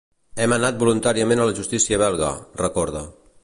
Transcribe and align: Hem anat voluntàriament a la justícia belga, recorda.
Hem 0.45 0.55
anat 0.55 0.79
voluntàriament 0.83 1.43
a 1.43 1.47
la 1.51 1.55
justícia 1.61 2.03
belga, 2.05 2.33
recorda. 2.67 3.07